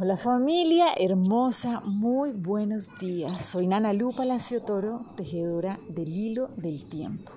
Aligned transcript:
Hola 0.00 0.16
familia 0.16 0.94
hermosa, 0.96 1.80
muy 1.80 2.30
buenos 2.30 2.88
días. 3.00 3.44
Soy 3.44 3.66
Nana 3.66 3.92
Lu 3.92 4.14
Palacio 4.14 4.62
Toro, 4.62 5.00
tejedora 5.16 5.76
del 5.88 6.08
hilo 6.08 6.50
del 6.56 6.88
tiempo. 6.88 7.32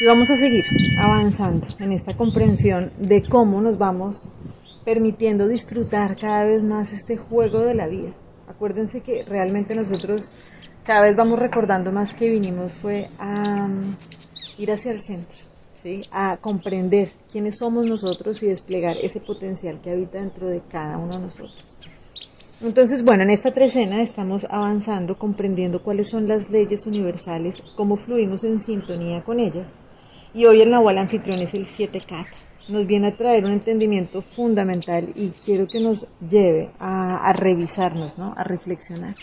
Y 0.00 0.06
vamos 0.06 0.28
a 0.30 0.36
seguir 0.36 0.64
avanzando 0.98 1.68
en 1.78 1.92
esta 1.92 2.16
comprensión 2.16 2.90
de 2.98 3.22
cómo 3.22 3.60
nos 3.60 3.78
vamos 3.78 4.28
permitiendo 4.84 5.46
disfrutar 5.46 6.16
cada 6.16 6.42
vez 6.42 6.60
más 6.64 6.92
este 6.92 7.16
juego 7.16 7.60
de 7.60 7.74
la 7.74 7.86
vida. 7.86 8.10
Acuérdense 8.48 9.02
que 9.02 9.22
realmente 9.22 9.76
nosotros 9.76 10.32
cada 10.82 11.02
vez 11.02 11.14
vamos 11.14 11.38
recordando 11.38 11.92
más 11.92 12.12
que 12.12 12.28
vinimos 12.28 12.72
fue 12.72 13.08
a 13.20 13.68
mm, 13.68 13.96
ir 14.58 14.72
hacia 14.72 14.90
el 14.90 15.00
centro 15.00 15.57
a 16.10 16.36
comprender 16.38 17.12
quiénes 17.30 17.58
somos 17.58 17.86
nosotros 17.86 18.42
y 18.42 18.46
desplegar 18.46 18.96
ese 19.02 19.20
potencial 19.20 19.80
que 19.80 19.90
habita 19.90 20.18
dentro 20.18 20.48
de 20.48 20.60
cada 20.68 20.98
uno 20.98 21.14
de 21.14 21.20
nosotros. 21.20 21.78
Entonces, 22.60 23.04
bueno, 23.04 23.22
en 23.22 23.30
esta 23.30 23.52
trecena 23.52 24.02
estamos 24.02 24.44
avanzando, 24.50 25.16
comprendiendo 25.16 25.82
cuáles 25.82 26.10
son 26.10 26.26
las 26.26 26.50
leyes 26.50 26.86
universales, 26.86 27.62
cómo 27.76 27.96
fluimos 27.96 28.42
en 28.42 28.60
sintonía 28.60 29.22
con 29.22 29.38
ellas. 29.38 29.68
Y 30.34 30.44
hoy 30.46 30.60
el 30.60 30.70
Nahual 30.70 30.98
Anfitrión 30.98 31.38
es 31.38 31.54
el 31.54 31.66
7 31.66 31.98
Cat. 32.06 32.26
Nos 32.68 32.86
viene 32.86 33.08
a 33.08 33.16
traer 33.16 33.44
un 33.44 33.52
entendimiento 33.52 34.20
fundamental 34.22 35.08
y 35.14 35.28
quiero 35.44 35.68
que 35.68 35.80
nos 35.80 36.06
lleve 36.20 36.70
a, 36.80 37.28
a 37.28 37.32
revisarnos, 37.32 38.18
¿no? 38.18 38.34
a 38.36 38.42
reflexionar. 38.42 39.14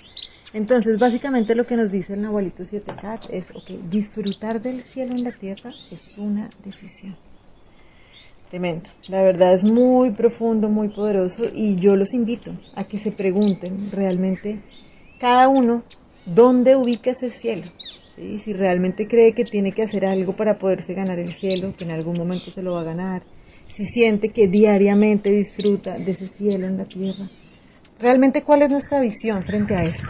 Entonces, 0.56 0.98
básicamente 0.98 1.54
lo 1.54 1.66
que 1.66 1.76
nos 1.76 1.92
dice 1.92 2.14
el 2.14 2.22
Nahualito 2.22 2.64
7K 2.64 3.28
es, 3.30 3.52
ok, 3.52 3.72
disfrutar 3.90 4.62
del 4.62 4.80
cielo 4.84 5.14
en 5.14 5.26
la 5.26 5.34
tierra 5.34 5.74
es 5.92 6.18
una 6.18 6.50
decisión. 6.64 7.18
Tremendo. 8.50 8.90
La 9.10 9.22
verdad 9.22 9.54
es 9.54 9.70
muy 9.70 10.12
profundo, 10.12 10.70
muy 10.70 10.88
poderoso 10.88 11.44
y 11.54 11.76
yo 11.76 11.98
los 11.98 12.14
invito 12.14 12.54
a 12.74 12.86
que 12.86 12.98
se 12.98 13.12
pregunten 13.12 13.92
realmente 13.92 14.62
cada 15.20 15.50
uno 15.50 15.84
dónde 16.26 16.78
ubica 16.78 17.12
ese 17.12 17.32
cielo. 17.32 17.66
Si 18.16 18.54
realmente 18.54 19.08
cree 19.08 19.34
que 19.34 19.44
tiene 19.44 19.74
que 19.74 19.84
hacer 19.84 20.06
algo 20.06 20.38
para 20.38 20.58
poderse 20.58 20.94
ganar 20.94 21.20
el 21.20 21.34
cielo, 21.34 21.74
que 21.78 21.84
en 21.84 21.92
algún 21.92 22.18
momento 22.18 22.50
se 22.50 22.62
lo 22.62 22.76
va 22.76 22.80
a 22.80 22.86
ganar. 22.86 23.24
Si 23.68 23.86
siente 23.86 24.30
que 24.30 24.48
diariamente 24.48 25.32
disfruta 25.32 25.98
de 25.98 26.12
ese 26.12 26.28
cielo 26.28 26.66
en 26.66 26.78
la 26.78 26.86
tierra 26.86 27.26
realmente 28.00 28.44
cuál 28.44 28.64
es 28.64 28.70
nuestra 28.70 29.00
visión 29.00 29.44
frente 29.44 29.76
a 29.76 29.84
esto. 29.84 30.10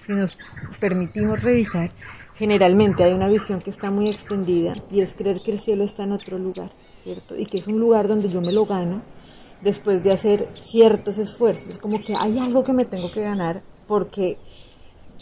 Si 0.00 0.12
nos 0.12 0.38
permitimos 0.80 1.42
revisar, 1.42 1.90
generalmente 2.34 3.04
hay 3.04 3.12
una 3.12 3.28
visión 3.28 3.60
que 3.60 3.70
está 3.70 3.90
muy 3.90 4.10
extendida 4.10 4.72
y 4.90 5.00
es 5.00 5.14
creer 5.14 5.36
que 5.44 5.52
el 5.52 5.60
cielo 5.60 5.84
está 5.84 6.04
en 6.04 6.12
otro 6.12 6.38
lugar, 6.38 6.70
¿cierto? 7.02 7.36
Y 7.36 7.46
que 7.46 7.58
es 7.58 7.66
un 7.66 7.78
lugar 7.78 8.08
donde 8.08 8.28
yo 8.28 8.40
me 8.40 8.52
lo 8.52 8.66
gano 8.66 9.02
después 9.62 10.02
de 10.02 10.12
hacer 10.12 10.48
ciertos 10.52 11.18
esfuerzos. 11.18 11.68
Es 11.68 11.78
como 11.78 12.00
que 12.00 12.14
hay 12.18 12.38
algo 12.38 12.62
que 12.62 12.72
me 12.72 12.84
tengo 12.84 13.10
que 13.10 13.22
ganar 13.22 13.62
porque 13.86 14.36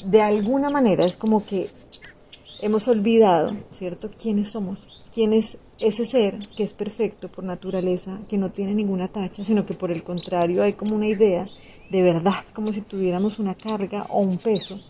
de 0.05 0.23
alguna 0.23 0.71
manera 0.71 1.07
es 1.07 1.17
como 1.17 1.45
que 1.45 1.67
hemos 2.61 2.89
olvidado, 2.89 3.57
¿cierto?, 3.71 4.11
quiénes 4.21 4.53
somos, 4.53 4.89
quién 5.13 5.33
es 5.33 5.57
ese 5.79 6.05
ser 6.05 6.39
que 6.57 6.65
es 6.65 6.73
perfecto 6.73 7.29
por 7.29 7.45
naturaleza, 7.45 8.21
que 8.29 8.39
no 8.39 8.51
tiene 8.51 8.75
ninguna 8.75 9.09
tacha, 9.09 9.45
sino 9.45 9.67
que 9.67 9.75
por 9.75 9.91
el 9.91 10.03
contrario 10.03 10.63
hay 10.63 10.73
como 10.73 10.95
una 10.95 11.09
idea 11.09 11.45
de 11.91 12.03
verdad, 12.03 12.45
como 12.55 12.73
si 12.73 12.81
tuviéramos 12.81 13.39
una 13.39 13.55
carga 13.55 14.07
o 14.09 14.21
un 14.21 14.39
peso 14.39 14.81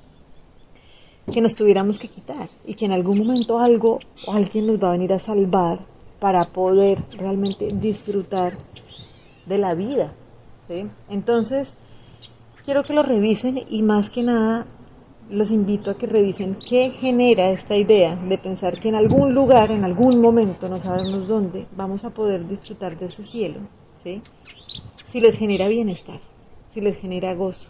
que 1.32 1.40
nos 1.40 1.54
tuviéramos 1.54 1.98
que 1.98 2.08
quitar 2.08 2.48
y 2.66 2.74
que 2.74 2.84
en 2.84 2.92
algún 2.92 3.18
momento 3.18 3.58
algo 3.58 3.98
o 4.26 4.32
alguien 4.32 4.66
nos 4.66 4.82
va 4.82 4.88
a 4.88 4.92
venir 4.92 5.12
a 5.12 5.18
salvar 5.18 5.80
para 6.20 6.44
poder 6.44 7.02
realmente 7.16 7.68
disfrutar 7.72 8.56
de 9.46 9.58
la 9.58 9.74
vida. 9.74 10.12
Entonces, 11.08 11.76
quiero 12.64 12.82
que 12.82 12.94
lo 12.94 13.02
revisen 13.02 13.60
y 13.68 13.82
más 13.82 14.10
que 14.10 14.22
nada 14.22 14.66
los 15.30 15.50
invito 15.50 15.90
a 15.90 15.96
que 15.96 16.06
revisen 16.06 16.58
qué 16.68 16.90
genera 16.90 17.50
esta 17.50 17.76
idea 17.76 18.16
de 18.16 18.36
pensar 18.36 18.78
que 18.78 18.88
en 18.88 18.94
algún 18.94 19.34
lugar, 19.34 19.70
en 19.70 19.84
algún 19.84 20.20
momento, 20.20 20.68
no 20.68 20.76
sabemos 20.78 21.26
dónde, 21.26 21.66
vamos 21.76 22.04
a 22.04 22.10
poder 22.10 22.46
disfrutar 22.46 22.98
de 22.98 23.06
ese 23.06 23.24
cielo, 23.24 23.60
¿sí? 23.96 24.20
si 25.04 25.20
les 25.20 25.36
genera 25.36 25.68
bienestar 25.68 26.18
si 26.74 26.80
les 26.80 26.98
genera 26.98 27.34
gozo. 27.34 27.68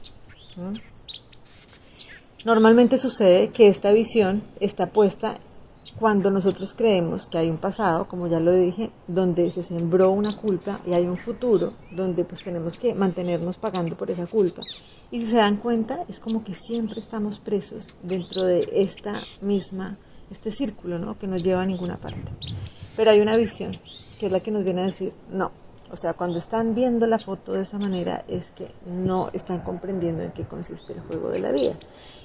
Normalmente 2.44 2.98
sucede 2.98 3.50
que 3.50 3.68
esta 3.68 3.92
visión 3.92 4.42
está 4.60 4.86
puesta 4.86 5.38
cuando 5.98 6.30
nosotros 6.30 6.74
creemos 6.74 7.26
que 7.26 7.38
hay 7.38 7.50
un 7.50 7.58
pasado, 7.58 8.08
como 8.08 8.26
ya 8.26 8.40
lo 8.40 8.52
dije, 8.52 8.90
donde 9.06 9.50
se 9.50 9.62
sembró 9.62 10.10
una 10.10 10.36
culpa 10.36 10.80
y 10.86 10.94
hay 10.94 11.04
un 11.04 11.18
futuro 11.18 11.74
donde 11.92 12.24
pues 12.24 12.42
tenemos 12.42 12.78
que 12.78 12.94
mantenernos 12.94 13.58
pagando 13.58 13.94
por 13.94 14.10
esa 14.10 14.26
culpa. 14.26 14.62
Y 15.10 15.20
si 15.20 15.26
se 15.26 15.36
dan 15.36 15.58
cuenta, 15.58 16.04
es 16.08 16.18
como 16.18 16.42
que 16.42 16.54
siempre 16.54 17.00
estamos 17.00 17.38
presos 17.38 17.96
dentro 18.02 18.42
de 18.42 18.68
esta 18.72 19.22
misma, 19.46 19.98
este 20.30 20.50
círculo, 20.50 20.98
¿no? 20.98 21.16
Que 21.18 21.26
no 21.26 21.36
lleva 21.36 21.62
a 21.62 21.66
ninguna 21.66 21.98
parte. 21.98 22.32
Pero 22.96 23.10
hay 23.10 23.20
una 23.20 23.36
visión, 23.36 23.78
que 24.18 24.26
es 24.26 24.32
la 24.32 24.40
que 24.40 24.50
nos 24.50 24.64
viene 24.64 24.82
a 24.82 24.86
decir, 24.86 25.12
no, 25.30 25.52
o 25.90 25.96
sea, 25.96 26.14
cuando 26.14 26.38
están 26.38 26.74
viendo 26.74 27.06
la 27.06 27.18
foto 27.18 27.52
de 27.52 27.62
esa 27.62 27.78
manera 27.78 28.24
es 28.26 28.50
que 28.52 28.68
no 28.86 29.30
están 29.32 29.60
comprendiendo 29.60 30.22
en 30.22 30.32
qué 30.32 30.44
consiste 30.44 30.94
el 30.94 31.00
juego 31.00 31.28
de 31.28 31.38
la 31.38 31.52
vida. 31.52 31.76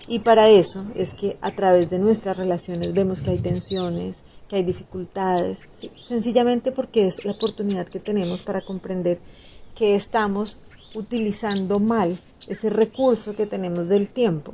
Y 0.07 0.19
para 0.19 0.49
eso 0.49 0.85
es 0.95 1.13
que 1.13 1.37
a 1.41 1.51
través 1.51 1.89
de 1.89 1.99
nuestras 1.99 2.37
relaciones 2.37 2.93
vemos 2.93 3.21
que 3.21 3.31
hay 3.31 3.39
tensiones, 3.39 4.23
que 4.47 4.57
hay 4.57 4.63
dificultades, 4.63 5.59
sencillamente 6.07 6.71
porque 6.71 7.07
es 7.07 7.23
la 7.25 7.33
oportunidad 7.33 7.87
que 7.87 7.99
tenemos 7.99 8.41
para 8.41 8.61
comprender 8.61 9.19
que 9.75 9.95
estamos 9.95 10.59
utilizando 10.95 11.79
mal 11.79 12.17
ese 12.47 12.69
recurso 12.69 13.35
que 13.35 13.45
tenemos 13.45 13.87
del 13.87 14.07
tiempo 14.07 14.53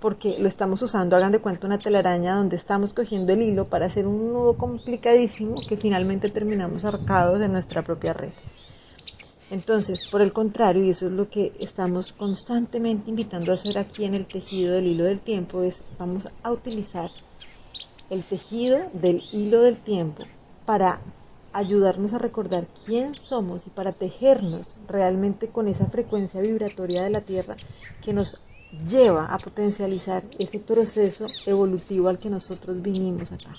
porque 0.00 0.38
lo 0.38 0.48
estamos 0.48 0.82
usando, 0.82 1.16
hagan 1.16 1.32
de 1.32 1.40
cuenta 1.40 1.66
una 1.66 1.78
telaraña 1.78 2.36
donde 2.36 2.56
estamos 2.56 2.94
cogiendo 2.94 3.32
el 3.32 3.42
hilo 3.42 3.66
para 3.66 3.86
hacer 3.86 4.06
un 4.06 4.32
nudo 4.32 4.54
complicadísimo 4.56 5.60
que 5.68 5.76
finalmente 5.76 6.30
terminamos 6.30 6.84
arcados 6.84 7.38
de 7.38 7.48
nuestra 7.48 7.82
propia 7.82 8.14
red. 8.14 8.32
Entonces, 9.50 10.08
por 10.08 10.22
el 10.22 10.32
contrario, 10.32 10.84
y 10.84 10.90
eso 10.90 11.06
es 11.06 11.12
lo 11.12 11.28
que 11.28 11.52
estamos 11.58 12.12
constantemente 12.12 13.10
invitando 13.10 13.50
a 13.50 13.56
hacer 13.56 13.76
aquí 13.78 14.04
en 14.04 14.14
el 14.14 14.26
tejido 14.26 14.74
del 14.74 14.86
hilo 14.86 15.04
del 15.04 15.20
tiempo, 15.20 15.62
es 15.62 15.82
vamos 15.98 16.28
a 16.42 16.52
utilizar 16.52 17.10
el 18.10 18.22
tejido 18.22 18.78
del 18.92 19.22
hilo 19.32 19.62
del 19.62 19.76
tiempo 19.76 20.24
para 20.64 21.00
ayudarnos 21.52 22.12
a 22.12 22.18
recordar 22.18 22.68
quién 22.86 23.12
somos 23.14 23.66
y 23.66 23.70
para 23.70 23.92
tejernos 23.92 24.74
realmente 24.86 25.48
con 25.48 25.66
esa 25.66 25.86
frecuencia 25.86 26.40
vibratoria 26.40 27.02
de 27.02 27.10
la 27.10 27.22
Tierra 27.22 27.56
que 28.02 28.12
nos 28.12 28.38
lleva 28.88 29.26
a 29.26 29.38
potencializar 29.38 30.22
ese 30.38 30.58
proceso 30.58 31.26
evolutivo 31.46 32.08
al 32.08 32.18
que 32.18 32.30
nosotros 32.30 32.80
vinimos 32.80 33.32
acá. 33.32 33.54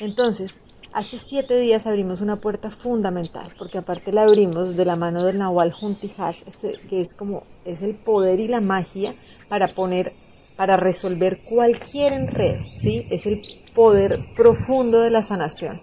Entonces, 0.00 0.58
hace 0.92 1.18
siete 1.18 1.58
días 1.58 1.86
abrimos 1.86 2.20
una 2.20 2.36
puerta 2.36 2.70
fundamental, 2.70 3.52
porque 3.58 3.78
aparte 3.78 4.12
la 4.12 4.22
abrimos 4.22 4.76
de 4.76 4.84
la 4.84 4.96
mano 4.96 5.24
del 5.24 5.38
Nahual 5.38 5.72
Juntihash, 5.72 6.42
este, 6.46 6.72
que 6.88 7.00
es 7.00 7.14
como 7.14 7.42
es 7.64 7.82
el 7.82 7.94
poder 7.94 8.40
y 8.40 8.48
la 8.48 8.60
magia 8.60 9.12
para 9.48 9.66
poner, 9.66 10.10
para 10.56 10.76
resolver 10.76 11.38
cualquier 11.48 12.12
enredo, 12.12 12.62
¿sí? 12.80 13.06
Es 13.10 13.26
el 13.26 13.40
poder 13.74 14.16
profundo 14.36 15.00
de 15.00 15.10
la 15.10 15.22
sanación. 15.22 15.76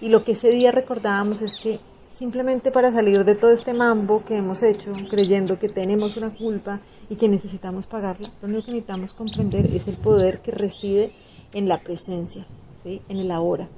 Y 0.00 0.08
lo 0.08 0.24
que 0.24 0.32
ese 0.32 0.50
día 0.50 0.72
recordábamos 0.72 1.40
es 1.42 1.56
que 1.62 1.80
simplemente 2.12 2.70
para 2.70 2.92
salir 2.92 3.24
de 3.24 3.34
todo 3.34 3.52
este 3.52 3.74
mambo 3.74 4.24
que 4.24 4.36
hemos 4.36 4.62
hecho, 4.62 4.92
creyendo 5.10 5.58
que 5.58 5.68
tenemos 5.68 6.16
una 6.16 6.28
culpa 6.28 6.80
y 7.08 7.16
que 7.16 7.28
necesitamos 7.28 7.86
pagarla, 7.86 8.30
lo 8.42 8.48
único 8.48 8.66
que 8.66 8.72
necesitamos 8.72 9.12
comprender 9.12 9.66
es 9.66 9.86
el 9.88 9.96
poder 9.96 10.40
que 10.40 10.52
reside 10.52 11.10
en 11.52 11.68
la 11.68 11.80
presencia, 11.80 12.46
en 12.84 13.16
el 13.16 13.30
ahora. 13.30 13.68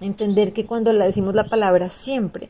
Entender 0.00 0.52
que 0.52 0.66
cuando 0.66 0.92
decimos 0.92 1.34
la 1.34 1.48
palabra 1.48 1.90
siempre, 1.90 2.48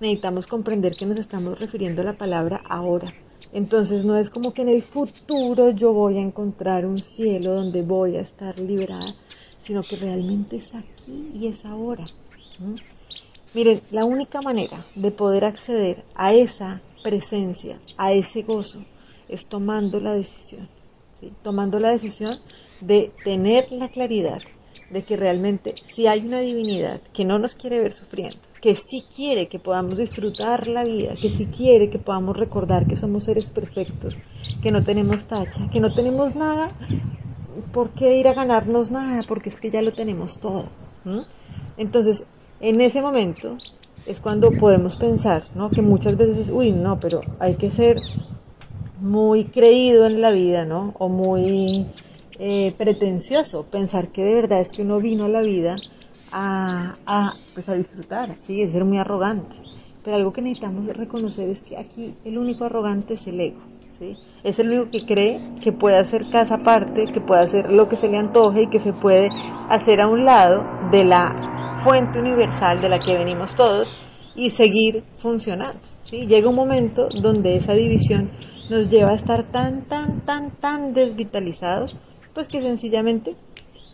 necesitamos 0.00 0.46
comprender 0.46 0.94
que 0.96 1.06
nos 1.06 1.18
estamos 1.18 1.58
refiriendo 1.58 2.02
a 2.02 2.06
la 2.06 2.16
palabra 2.16 2.60
ahora. 2.68 3.12
Entonces 3.52 4.04
no 4.04 4.16
es 4.16 4.30
como 4.30 4.52
que 4.52 4.62
en 4.62 4.68
el 4.68 4.82
futuro 4.82 5.70
yo 5.70 5.92
voy 5.92 6.18
a 6.18 6.22
encontrar 6.22 6.84
un 6.84 6.98
cielo 6.98 7.54
donde 7.54 7.82
voy 7.82 8.16
a 8.16 8.20
estar 8.20 8.58
liberada, 8.58 9.14
sino 9.60 9.82
que 9.82 9.96
realmente 9.96 10.56
es 10.56 10.74
aquí 10.74 11.30
y 11.34 11.46
es 11.46 11.64
ahora. 11.64 12.04
Miren, 13.54 13.80
la 13.90 14.04
única 14.04 14.42
manera 14.42 14.78
de 14.94 15.10
poder 15.10 15.44
acceder 15.44 16.04
a 16.14 16.34
esa 16.34 16.80
presencia, 17.02 17.78
a 17.96 18.12
ese 18.12 18.42
gozo, 18.42 18.80
es 19.28 19.48
tomando 19.48 20.00
la 20.00 20.14
decisión, 20.14 20.68
tomando 21.42 21.78
la 21.78 21.90
decisión 21.90 22.38
de 22.80 23.12
tener 23.24 23.70
la 23.72 23.88
claridad 23.88 24.38
de 24.90 25.02
que 25.02 25.16
realmente 25.16 25.74
si 25.84 26.06
hay 26.06 26.26
una 26.26 26.40
divinidad 26.40 27.00
que 27.12 27.24
no 27.24 27.38
nos 27.38 27.56
quiere 27.56 27.80
ver 27.80 27.92
sufriendo, 27.92 28.36
que 28.60 28.76
sí 28.76 29.04
quiere 29.14 29.48
que 29.48 29.58
podamos 29.58 29.96
disfrutar 29.96 30.68
la 30.68 30.82
vida, 30.82 31.14
que 31.20 31.30
sí 31.30 31.44
quiere 31.46 31.90
que 31.90 31.98
podamos 31.98 32.36
recordar 32.36 32.86
que 32.86 32.96
somos 32.96 33.24
seres 33.24 33.48
perfectos, 33.48 34.18
que 34.62 34.70
no 34.70 34.82
tenemos 34.82 35.24
tacha, 35.24 35.68
que 35.70 35.80
no 35.80 35.92
tenemos 35.92 36.34
nada, 36.34 36.68
¿por 37.72 37.90
qué 37.90 38.18
ir 38.18 38.28
a 38.28 38.34
ganarnos 38.34 38.90
nada? 38.90 39.20
Porque 39.26 39.48
es 39.48 39.58
que 39.58 39.70
ya 39.70 39.80
lo 39.80 39.92
tenemos 39.92 40.38
todo. 40.38 40.66
Entonces, 41.76 42.24
en 42.60 42.80
ese 42.80 43.00
momento 43.00 43.56
es 44.06 44.20
cuando 44.20 44.50
podemos 44.50 44.96
pensar, 44.96 45.44
¿no? 45.54 45.70
Que 45.70 45.82
muchas 45.82 46.16
veces, 46.16 46.50
uy, 46.50 46.72
no, 46.72 46.98
pero 47.00 47.20
hay 47.38 47.56
que 47.56 47.70
ser 47.70 47.98
muy 49.06 49.44
creído 49.44 50.06
en 50.06 50.20
la 50.20 50.30
vida, 50.30 50.64
¿no? 50.64 50.92
O 50.98 51.08
muy 51.08 51.86
eh, 52.38 52.74
pretencioso, 52.76 53.64
pensar 53.64 54.10
que 54.12 54.22
de 54.22 54.34
verdad 54.34 54.60
es 54.60 54.72
que 54.72 54.82
uno 54.82 54.98
vino 54.98 55.24
a 55.24 55.28
la 55.28 55.40
vida 55.40 55.76
a, 56.32 56.94
a, 57.06 57.32
pues 57.54 57.68
a 57.68 57.74
disfrutar, 57.74 58.38
¿sí? 58.38 58.62
Es 58.62 58.72
ser 58.72 58.84
muy 58.84 58.98
arrogante. 58.98 59.56
Pero 60.04 60.16
algo 60.16 60.32
que 60.32 60.42
necesitamos 60.42 60.86
reconocer 60.86 61.48
es 61.48 61.62
que 61.62 61.76
aquí 61.76 62.14
el 62.24 62.38
único 62.38 62.64
arrogante 62.64 63.14
es 63.14 63.26
el 63.26 63.40
ego. 63.40 63.60
¿sí? 63.90 64.16
Es 64.44 64.58
el 64.58 64.68
único 64.68 64.90
que 64.90 65.04
cree 65.04 65.40
que 65.60 65.72
puede 65.72 65.98
hacer 65.98 66.22
casa 66.30 66.56
aparte, 66.56 67.04
que 67.12 67.20
puede 67.20 67.40
hacer 67.40 67.72
lo 67.72 67.88
que 67.88 67.96
se 67.96 68.08
le 68.08 68.18
antoje 68.18 68.62
y 68.62 68.66
que 68.68 68.78
se 68.78 68.92
puede 68.92 69.28
hacer 69.68 70.00
a 70.00 70.08
un 70.08 70.24
lado 70.24 70.62
de 70.92 71.04
la 71.04 71.40
fuente 71.82 72.20
universal 72.20 72.80
de 72.80 72.88
la 72.88 73.00
que 73.00 73.14
venimos 73.14 73.56
todos 73.56 73.92
y 74.36 74.50
seguir 74.50 75.02
funcionando. 75.16 75.80
¿sí? 76.02 76.26
Llega 76.26 76.48
un 76.50 76.56
momento 76.56 77.08
donde 77.20 77.56
esa 77.56 77.72
división 77.72 78.28
nos 78.68 78.90
lleva 78.90 79.10
a 79.10 79.14
estar 79.14 79.44
tan, 79.44 79.82
tan, 79.82 80.20
tan, 80.20 80.50
tan 80.50 80.92
desvitalizados, 80.92 81.96
pues 82.34 82.48
que 82.48 82.60
sencillamente 82.62 83.36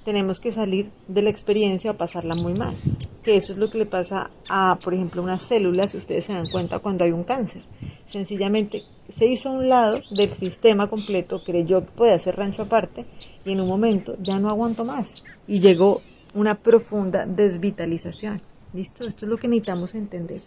tenemos 0.04 0.40
que 0.40 0.52
salir 0.52 0.90
de 1.06 1.22
la 1.22 1.30
experiencia 1.30 1.92
o 1.92 1.96
pasarla 1.96 2.34
muy 2.34 2.54
mal. 2.54 2.74
Que 3.22 3.36
eso 3.36 3.52
es 3.52 3.58
lo 3.58 3.70
que 3.70 3.78
le 3.78 3.86
pasa 3.86 4.30
a, 4.48 4.76
por 4.76 4.94
ejemplo, 4.94 5.22
una 5.22 5.38
célula, 5.38 5.86
si 5.86 5.96
ustedes 5.96 6.24
se 6.24 6.32
dan 6.32 6.48
cuenta, 6.50 6.80
cuando 6.80 7.04
hay 7.04 7.12
un 7.12 7.24
cáncer. 7.24 7.62
Sencillamente 8.08 8.82
se 9.16 9.26
hizo 9.26 9.50
a 9.50 9.52
un 9.52 9.69
lado 9.69 10.00
del 10.10 10.30
sistema 10.30 10.88
completo, 10.88 11.42
creyó 11.44 11.84
que 11.84 11.92
podía 11.92 12.14
hacer 12.14 12.36
rancho 12.36 12.62
aparte 12.62 13.04
y 13.44 13.52
en 13.52 13.60
un 13.60 13.69
momento 13.69 14.14
ya 14.20 14.38
no 14.38 14.48
aguantó 14.48 14.84
más 14.84 15.22
y 15.46 15.60
llegó 15.60 16.00
una 16.34 16.54
profunda 16.54 17.26
desvitalización. 17.26 18.40
¿Listo? 18.72 19.06
Esto 19.06 19.26
es 19.26 19.30
lo 19.30 19.36
que 19.36 19.48
necesitamos 19.48 19.94
entender. 19.94 20.40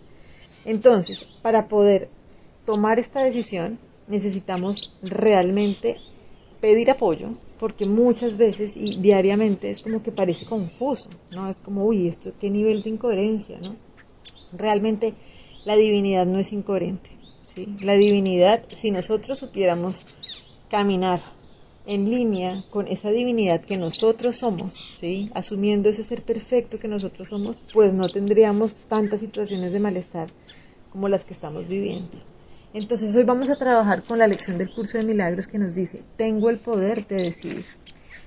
Entonces, 0.66 1.28
para 1.44 1.68
poder 1.68 2.10
tomar 2.66 2.98
esta 2.98 3.24
decisión, 3.24 3.78
necesitamos 4.08 4.94
realmente 5.02 5.98
pedir 6.60 6.90
apoyo, 6.90 7.30
porque 7.60 7.86
muchas 7.86 8.38
veces 8.38 8.76
y 8.76 9.00
diariamente 9.00 9.72
es 9.72 9.82
como 9.82 10.02
que 10.02 10.12
parece 10.12 10.46
confuso, 10.46 11.10
¿no? 11.34 11.50
Es 11.50 11.62
como, 11.62 11.86
uy, 11.86 12.08
esto 12.08 12.32
qué 12.40 12.50
nivel 12.50 12.84
de 12.84 12.90
incoherencia, 12.90 13.60
¿no? 13.64 13.76
Realmente 14.52 15.14
la 15.66 15.76
divinidad 15.76 16.26
no 16.26 16.40
es 16.40 16.52
incoherente, 16.52 17.10
¿sí? 17.46 17.76
La 17.82 17.94
divinidad, 17.94 18.64
si 18.68 18.92
nosotros 18.92 19.40
supiéramos 19.40 20.06
caminar 20.70 21.22
en 21.86 22.10
línea 22.10 22.64
con 22.72 22.88
esa 22.88 23.12
divinidad 23.12 23.62
que 23.62 23.78
nosotros 23.78 24.38
somos, 24.38 24.76
¿sí? 24.94 25.30
Asumiendo 25.34 25.90
ese 25.90 26.04
ser 26.04 26.24
perfecto 26.24 26.80
que 26.80 26.88
nosotros 26.88 27.30
somos, 27.30 27.62
pues 27.74 27.94
no 27.94 28.10
tendríamos 28.10 28.74
tantas 28.74 29.22
situaciones 29.22 29.72
de 29.72 29.80
malestar 29.80 30.28
como 30.92 31.10
las 31.10 31.26
que 31.26 31.34
estamos 31.34 31.68
viviendo. 31.68 32.35
Entonces 32.76 33.16
hoy 33.16 33.24
vamos 33.24 33.50
a 33.50 33.56
trabajar 33.56 34.04
con 34.04 34.20
la 34.20 34.28
lección 34.28 34.58
del 34.58 34.70
curso 34.70 34.98
de 34.98 35.06
milagros 35.06 35.48
que 35.48 35.58
nos 35.58 35.76
dice, 35.76 36.04
tengo 36.18 36.50
el 36.50 36.58
poder 36.58 37.06
de 37.06 37.16
decidir. 37.16 37.64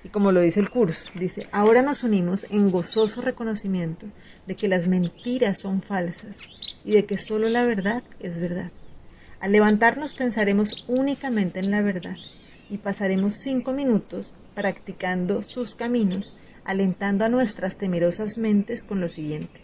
Y 0.03 0.09
como 0.09 0.33
lo 0.33 0.41
dice 0.41 0.59
el 0.59 0.71
curso, 0.71 1.11
dice, 1.15 1.47
ahora 1.53 1.83
nos 1.83 2.03
unimos 2.03 2.51
en 2.51 2.71
gozoso 2.71 3.21
reconocimiento 3.21 4.07
de 4.47 4.57
que 4.57 4.67
las 4.67 4.89
mentiras 4.89 5.61
son 5.61 5.83
falsas 5.83 6.39
y 6.83 6.93
de 6.93 7.05
que 7.05 7.19
solo 7.19 7.51
la 7.51 7.63
verdad 7.65 8.03
es 8.21 8.41
verdad. 8.41 8.73
Al 9.39 9.53
levantarnos 9.53 10.17
pensaremos 10.17 10.83
únicamente 10.89 11.61
en 11.61 11.71
la 11.71 11.83
verdad 11.83 12.17
y 12.71 12.79
pasaremos 12.79 13.35
cinco 13.35 13.75
minutos 13.75 14.33
practicando 14.55 15.43
sus 15.43 15.75
caminos, 15.75 16.35
alentando 16.65 17.27
a 17.27 17.29
nuestras 17.29 17.77
temerosas 17.77 18.39
mentes 18.39 18.83
con 18.83 19.03
lo 19.03 19.09
siguiente. 19.09 19.61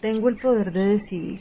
Tengo 0.00 0.28
el 0.28 0.36
poder 0.36 0.70
de 0.70 0.86
decidir. 0.90 1.40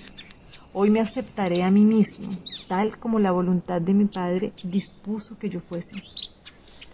Hoy 0.78 0.90
me 0.90 1.00
aceptaré 1.00 1.64
a 1.64 1.72
mí 1.72 1.86
mismo, 1.86 2.38
tal 2.68 2.98
como 2.98 3.20
la 3.20 3.32
voluntad 3.32 3.82
de 3.82 3.94
mi 3.94 4.06
Padre 4.06 4.54
dispuso 4.64 5.38
que 5.38 5.50
yo 5.50 5.60
fuese. 5.60 6.02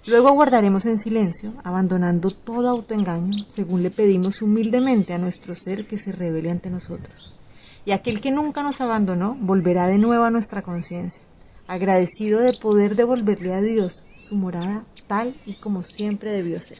Luego 0.07 0.33
guardaremos 0.33 0.85
en 0.85 0.97
silencio, 0.97 1.53
abandonando 1.63 2.31
todo 2.31 2.69
autoengaño, 2.69 3.45
según 3.49 3.83
le 3.83 3.91
pedimos 3.91 4.41
humildemente 4.41 5.13
a 5.13 5.19
nuestro 5.19 5.53
ser 5.53 5.85
que 5.85 5.99
se 5.99 6.11
revele 6.11 6.49
ante 6.49 6.71
nosotros. 6.71 7.37
Y 7.85 7.91
aquel 7.91 8.19
que 8.19 8.31
nunca 8.31 8.63
nos 8.63 8.81
abandonó 8.81 9.37
volverá 9.39 9.87
de 9.87 9.99
nuevo 9.99 10.23
a 10.23 10.31
nuestra 10.31 10.63
conciencia, 10.63 11.21
agradecido 11.67 12.39
de 12.39 12.53
poder 12.53 12.95
devolverle 12.95 13.53
a 13.53 13.61
Dios 13.61 14.03
su 14.15 14.35
morada 14.35 14.85
tal 15.07 15.33
y 15.45 15.53
como 15.53 15.83
siempre 15.83 16.31
debió 16.31 16.59
ser. 16.59 16.79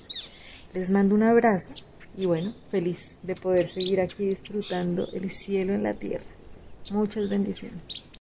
Les 0.74 0.90
mando 0.90 1.14
un 1.14 1.24
abrazo 1.24 1.74
y 2.18 2.26
bueno, 2.26 2.54
feliz 2.70 3.18
de 3.24 3.36
poder 3.36 3.70
seguir 3.70 4.02
aquí 4.02 4.26
disfrutando 4.26 5.08
el 5.14 5.30
cielo 5.30 5.74
en 5.74 5.84
la 5.84 5.94
tierra. 5.94 6.26
Muchas 6.92 7.30
bendiciones. 7.30 7.84